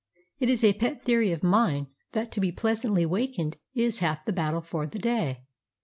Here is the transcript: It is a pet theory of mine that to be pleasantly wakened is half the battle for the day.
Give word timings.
It 0.39 0.49
is 0.49 0.63
a 0.63 0.73
pet 0.73 1.05
theory 1.05 1.31
of 1.31 1.43
mine 1.43 1.85
that 2.13 2.31
to 2.31 2.39
be 2.39 2.51
pleasantly 2.51 3.05
wakened 3.05 3.57
is 3.75 3.99
half 3.99 4.25
the 4.25 4.33
battle 4.33 4.61
for 4.61 4.87
the 4.87 4.97
day. 4.97 5.43